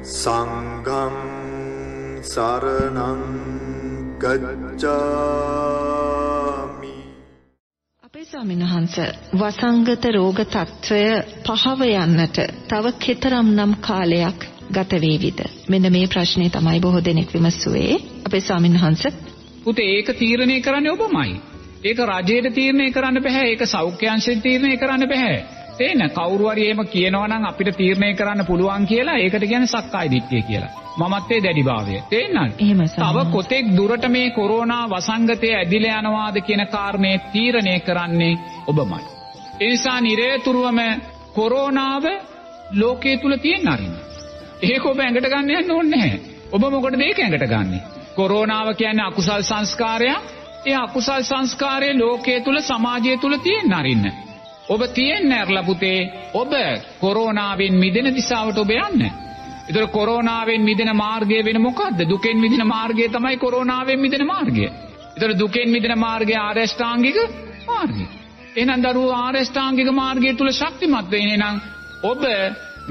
सङ्घं 0.05 1.15
शरणं 2.23 3.21
गच्छामि। 4.17 6.14
අවසරයි 8.25 8.31
ස්වාමීන් 8.31 8.59
වහන්ස 8.61 8.95
වසංගත 9.33 10.05
රෝග 10.07 10.39
తত্ত্বය 10.45 11.01
පහව 11.45 11.81
යන්නට 11.95 12.37
තව 12.67 12.91
කෙතරම්නම් 12.97 13.75
කාලයක් 13.79 14.45
ගත 14.69 14.91
වේවිද? 14.93 15.39
මෙන්න 15.69 15.91
මේ 15.91 16.07
ප්‍රශ්නේ 16.07 16.49
තමයි 16.49 16.79
බොහෝ 16.79 17.01
දෙනෙක් 17.01 17.33
විමසුවේ. 17.33 17.97
අපේ 18.25 18.41
ස්වාමීන් 18.41 18.73
වහන්ස 18.75 19.03
පුතේ 19.63 19.85
ඒක 19.91 20.09
තීරණය 20.13 20.61
කරන්නේ 20.61 20.91
ඔබමයි. 20.91 21.41
ඒක 21.83 21.99
රජයට 21.99 22.53
තීරණය 22.53 22.91
කරන්න 22.91 23.21
බෑ 23.21 23.45
ඒක 23.45 23.65
සෞඛ්‍ය 23.65 24.07
අංශයෙන් 24.07 24.41
තීරණය 24.41 24.77
කරන්න 24.77 25.07
බෑ. 25.07 25.37
තේන 25.77 26.01
කවුරු 26.11 26.49
හරි 26.49 26.65
එහෙම 26.65 26.81
කියනවා 26.87 27.27
නම් 27.27 27.45
අපිට 27.45 27.69
තීරණය 27.77 28.09
කරන්න 28.13 28.45
පුළුවන් 28.45 28.85
කියලා 28.85 29.17
ඒකට 29.17 29.43
කියන්නේ 29.43 29.67
සක්කාය 29.67 30.11
දිට්ඨිය 30.11 30.41
කියලා. 30.41 30.71
මමත් 30.97 31.31
ඒ 31.31 31.41
දැඩිභාවය. 31.41 31.95
තේන්නද? 32.09 32.53
එහෙමයි. 32.59 32.87
තව 32.95 33.25
කොතෙක් 33.31 33.65
දුරට 33.77 34.05
මේ 34.09 34.29
කොරෝනා 34.29 34.83
වසංගතය 34.89 35.49
ඇදිලා 35.53 35.99
යනවාද 35.99 36.37
කියන 36.41 36.63
කාරණේ 36.67 37.17
තීරණය 37.33 37.75
කරන්නේ 37.79 38.33
ඔබමයි. 38.67 39.03
ඒ 39.59 39.69
නිසා 39.69 39.99
නිරේතුරුවම 40.01 40.79
කොරෝනාව 41.33 42.05
ලෝකයේ 42.73 43.17
තුල 43.17 43.37
තියෙන 43.37 43.67
අරින්න. 43.67 43.95
ඒක 44.63 44.85
ඔබ 44.85 44.99
ඇඟට 44.99 45.27
ගන්න 45.27 45.51
යන්න 45.53 45.71
ඕනේ 45.71 45.97
නැහැ. 45.97 46.19
ඔබ 46.51 46.63
මොකටද 46.69 47.01
ඒක 47.01 47.19
ඇඟට 47.19 47.47
ගන්නෙ? 47.47 47.79
කොරෝනාව 48.15 48.75
කියන්නේ 48.75 49.07
අකුසල් 49.07 49.43
සංස්කාරයක්. 49.43 50.23
ඒ 50.65 50.77
අකුසල් 50.77 51.23
සංස්කාරය 51.23 51.91
ලෝකයේ 51.95 52.39
තුල 52.41 52.61
සමාජය 52.63 53.17
තුල 53.17 53.37
තියෙන 53.39 53.73
අරින්න. 53.73 54.24
ඔබ 54.67 54.81
තියෙන්න 54.89 55.31
ඇරලා 55.31 55.63
පුතේ 55.63 55.99
ඔබ 56.33 56.53
කොරෝනාවෙන් 56.99 57.75
මිදෙන 57.75 58.09
දිශාවට 58.15 58.57
ඔබ 58.57 58.71
යන්න. 58.71 59.05
ඒතර 59.67 59.87
කොරෝනාවෙන් 59.89 60.61
මිදෙන 60.61 60.91
මාර්ගය 60.95 61.43
වෙන 61.43 61.61
මොකද්ද? 61.61 61.99
දුකෙන් 62.05 62.37
මිදෙන 62.37 62.67
මාර්ගය 62.67 63.09
තමයි 63.09 63.37
කොරෝනාවෙන් 63.37 63.99
මිදෙන 63.99 64.25
මාර්ගය. 64.25 64.69
ඒතර 65.15 65.33
දුකෙන් 65.35 65.69
මිදෙන 65.69 65.97
මාර්ගය 65.97 66.35
ආරෂ්ඨාංගික 66.35 67.17
මාර්ගය. 67.67 68.05
එහෙනම් 68.55 68.83
දරුවෝ 68.83 69.17
ආරෂ්ඨාංගික 69.17 69.91
මාර්ගය 69.93 70.33
තුල 70.33 70.51
ශක්තිමත් 70.51 71.11
වෙන්නේ 71.11 71.37
නම් 71.37 71.61
ඔබ 72.03 72.23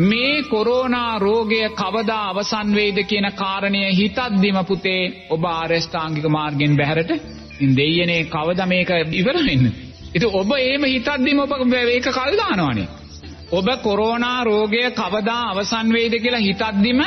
මේ 0.01 0.43
කොරෝනා 0.45 1.19
රෝගය 1.19 1.63
කවදා 1.73 2.23
අවසන් 2.29 2.75
වෙයිද 2.75 2.99
කියන 3.05 3.31
කාරණය 3.35 3.83
හිතද්දිම 3.93 4.61
පුතේ 4.65 5.27
ඔබ 5.31 5.43
ආරෂ්ඨාංගික 5.53 6.27
මාර්ගෙන් 6.31 6.77
බැහැරට 6.77 7.11
ඉතින් 7.15 7.77
දෙයියනේ 7.77 8.23
කවදා 8.27 8.67
මේක 8.67 8.91
ඉවර 9.13 9.39
වෙන්නේ? 9.41 9.84
ඉතින් 10.15 10.31
ඔබ 10.33 10.51
එහෙම 10.53 10.85
හිතද්දිම 10.85 11.39
ඔබ 11.39 11.53
මේක 11.67 12.07
කල් 12.09 12.33
දානවනේ. 12.37 12.89
ඔබ 13.51 13.69
කොරෝනා 13.83 14.45
රෝගය 14.45 14.83
කවදා 14.93 15.43
අවසන් 15.51 15.93
වෙයිද 15.93 16.15
කියලා 16.23 16.41
හිතද්දිම 16.41 17.01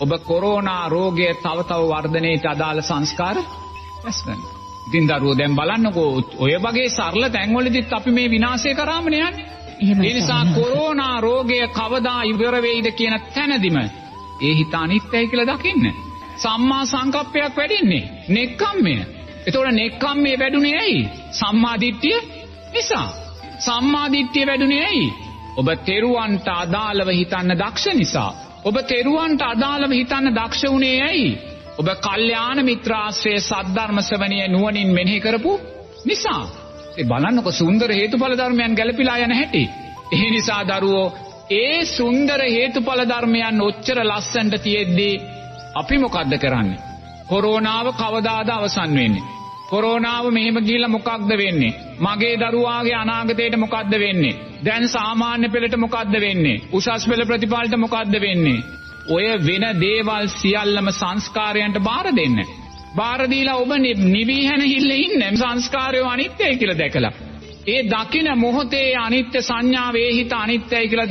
ඔබ 0.00 0.10
කොරෝනා 0.24 0.88
රෝගය 0.88 1.26
තව 1.36 1.58
තව 1.62 1.82
වර්ධනයට 1.90 2.46
අදාළ 2.46 2.80
සංස්කාර 2.82 3.36
රැස් 4.04 4.20
කරනවා. 4.22 4.54
ඉතින් 4.88 5.08
දරුවෝ 5.08 5.38
දැන් 5.38 5.56
බලන්නකෝ 5.56 6.10
ඔය 6.38 6.54
වගේ 6.58 6.88
සරල 6.88 7.28
තැන්වලදීත් 7.28 7.92
අපි 7.92 8.10
මේ 8.10 8.30
විනාශය 8.30 8.74
කරාමනේ 8.74 9.20
යන්නේ. 9.20 9.46
ඒ 10.02 10.14
නිසා. 10.14 10.44
කොරෝනා 10.54 11.20
රෝගය 11.20 11.60
කවදා 11.68 12.22
ඉවර 12.22 12.56
වෙයිද 12.62 12.88
කියන 12.92 13.14
තැනදිම 13.34 13.76
ඒ 13.76 14.54
හිත 14.54 14.74
අනිත්‍යයි 14.74 15.28
කියලා 15.28 15.50
දකින්න. 15.52 15.86
සම්මා 16.36 16.84
සංකප්පයක් 16.84 17.56
වැඩින්නේ. 17.56 18.04
නෙක්ඛම්මය. 18.28 18.94
එතකොට 19.46 19.72
නෙක්ඛම්මේ 19.72 20.36
වැඩුණේ 20.38 20.76
ඇයි? 20.76 21.08
සම්මා 21.32 21.76
දිට්ඨිය 21.80 22.18
නිසා. 22.76 23.08
සම්මා 23.60 24.06
දිට්ඨිය 24.12 24.46
වැඩුණේ 24.46 24.84
ඇයි? 24.84 25.06
ඔබ 25.56 25.68
තෙරුවන්ට 25.84 26.48
අදාළව 26.54 27.08
හිතන්න 27.10 27.52
දක්ෂ 27.54 27.94
නිසා. 27.94 28.30
ඔබ 28.64 28.76
තෙරුවන්ට 28.84 29.42
අදාළව 29.44 29.92
හිතන්න 29.92 30.34
දක්ෂ 30.34 30.64
වුණේ 30.66 30.98
ඇයි? 31.02 31.28
ඔබ 31.78 31.88
කල්යාණ 32.00 32.60
මිත්‍රාශ්‍රයේ 32.64 33.40
සද්ධර්ම 33.40 33.98
ශ්‍රවණය 34.02 34.38
නුවණින් 34.48 34.90
මෙනෙහි 34.90 35.20
කරපු 35.20 35.52
නිසා. 36.04 36.42
ඒ 36.96 37.04
බලන්නකො 37.04 37.50
සුන්දර 37.52 37.90
හේතුඵල 37.92 38.34
ධර්මයන් 38.34 38.74
ගැලපිලා 38.74 39.18
යන 39.18 39.32
හැටි. 39.32 39.64
ඒ 40.12 40.28
නිසා 40.30 40.62
දරුවෝ 40.64 41.06
ඒ 41.52 41.78
සුන්දර 41.88 42.40
හේතුඵල 42.48 43.02
ධර්මයන් 43.04 43.60
ඔච්චර 43.60 43.98
ලස්සනට 44.02 44.62
තියෙද්දී 44.62 45.14
අපි 45.74 45.98
මොකද්ද 45.98 46.32
කරන්නේ? 46.38 46.84
කොරෝනාව 47.28 47.86
කවදාද 47.94 48.48
අවසන් 48.50 48.92
වෙන්නේ? 48.94 49.26
කොරෝනාව 49.70 50.30
මෙහෙම 50.30 50.58
ගිහිල්ලා 50.58 50.88
මොකක්ද 50.88 51.36
වෙන්නේ? 51.38 51.72
මගේ 52.00 52.36
දරුවාගේ 52.36 52.92
අනාගතයට 52.92 53.56
මොකද්ද 53.56 53.94
වෙන්නේ? 53.94 54.34
දැන් 54.64 54.86
සාමාන්‍ය 54.86 55.48
පෙළට 55.48 55.76
මොකද්ද 55.76 56.20
වෙන්නේ? 56.20 56.60
උසස් 56.72 57.08
පෙළ 57.08 57.24
ප්‍රතිඵලට 57.24 57.74
මොකද්ද 57.74 58.16
වෙන්නේ? 58.16 58.62
ඔය 59.10 59.24
වෙන 59.24 59.80
දේවල් 59.80 60.26
සියල්ලම 60.26 60.90
සංස්කාරයන්ට 60.90 61.78
බාර 61.78 62.10
දෙන්න. 62.10 62.44
බාර 62.96 63.26
දීලා 63.26 63.54
ඔබ 63.54 63.74
නි- 63.74 63.94
නිවි 63.94 64.46
හැනහිල්ල 64.46 64.92
ඉන්න 64.92 65.34
සංස්කාරය 65.34 65.98
අනිත්‍යයි 65.98 66.56
කියලා 66.56 66.74
දැකලා. 66.74 67.12
ඒ 67.68 67.82
දකින 67.82 68.38
මොහොතේ 68.38 68.94
අනිත්‍ය 68.94 69.40
සංඥාවේ 69.40 70.10
හිත 70.10 70.32
අනිත්‍යයි 70.32 70.88
කියලා 70.88 71.06